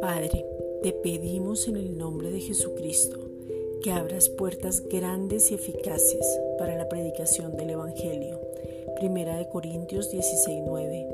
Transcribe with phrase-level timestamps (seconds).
[0.00, 0.44] Padre,
[0.82, 3.18] te pedimos en el nombre de Jesucristo
[3.82, 8.40] que abras puertas grandes y eficaces para la predicación del Evangelio.
[8.96, 11.06] Primera de Corintios 16:9.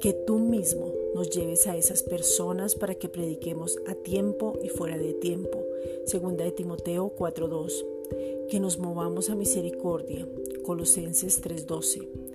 [0.00, 4.96] Que tú mismo nos lleves a esas personas para que prediquemos a tiempo y fuera
[4.96, 5.58] de tiempo.
[6.06, 7.84] Segunda de Timoteo 4:2.
[8.48, 10.26] Que nos movamos a misericordia.
[10.62, 12.29] Colosenses 3:12.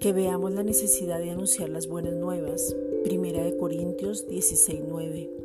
[0.00, 2.74] Que veamos la necesidad de anunciar las buenas nuevas.
[3.04, 5.40] Primera de Corintios 16:9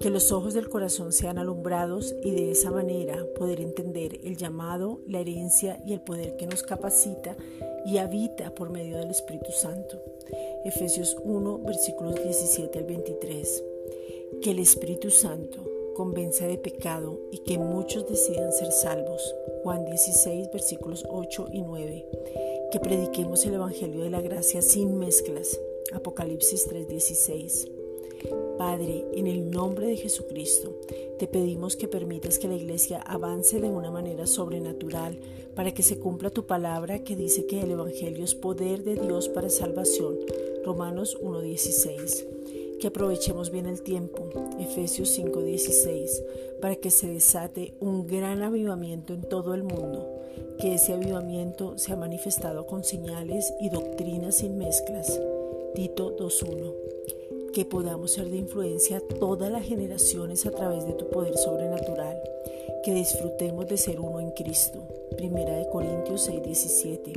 [0.00, 5.00] que los ojos del corazón sean alumbrados y de esa manera poder entender el llamado,
[5.06, 7.36] la herencia y el poder que nos capacita
[7.86, 10.02] y habita por medio del Espíritu Santo.
[10.64, 13.64] Efesios 1, versículos 17 al 23.
[14.42, 15.64] Que el Espíritu Santo
[15.94, 19.34] convenza de pecado y que muchos decidan ser salvos.
[19.62, 22.06] Juan 16, versículos 8 y 9.
[22.74, 25.60] Que prediquemos el Evangelio de la gracia sin mezclas.
[25.92, 27.68] Apocalipsis 3:16
[28.58, 30.80] Padre, en el nombre de Jesucristo,
[31.20, 35.20] te pedimos que permitas que la iglesia avance de una manera sobrenatural
[35.54, 39.28] para que se cumpla tu palabra que dice que el Evangelio es poder de Dios
[39.28, 40.16] para salvación.
[40.64, 42.26] Romanos 1.16.
[42.80, 44.28] Que aprovechemos bien el tiempo.
[44.58, 46.60] Efesios 5.16.
[46.60, 50.20] Para que se desate un gran avivamiento en todo el mundo.
[50.58, 55.20] Que ese avivamiento sea manifestado con señales y doctrinas sin mezclas.
[55.74, 56.84] Tito 2.1
[57.54, 62.20] que podamos ser de influencia a todas las generaciones a través de tu poder sobrenatural,
[62.82, 64.82] que disfrutemos de ser uno en Cristo.
[65.16, 67.12] Primera de Corintios 6:17.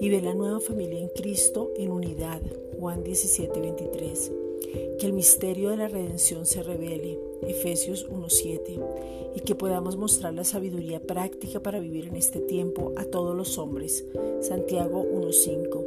[0.00, 2.40] Y ve la nueva familia en Cristo en unidad.
[2.78, 4.43] Juan 17:23.
[4.98, 7.18] Que el misterio de la redención se revele.
[7.42, 8.80] Efesios 1:7.
[9.36, 13.58] Y que podamos mostrar la sabiduría práctica para vivir en este tiempo a todos los
[13.58, 14.04] hombres.
[14.40, 15.84] Santiago 1:5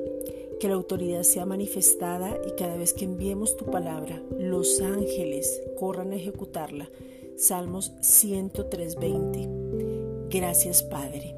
[0.60, 6.14] que la autoridad sea manifestada y cada vez que enviemos tu palabra, los ángeles corran
[6.14, 6.90] a ejecutarla.
[7.38, 10.30] Salmos 103.20.
[10.30, 11.36] Gracias Padre.